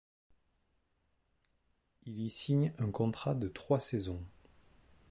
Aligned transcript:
Il 2.07 2.19
y 2.21 2.29
signe 2.31 2.73
un 2.79 2.89
contrat 2.89 3.35
de 3.35 3.47
trois 3.47 3.79
saisons. 3.79 4.25